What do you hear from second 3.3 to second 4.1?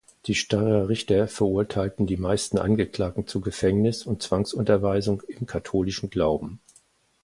Gefängnis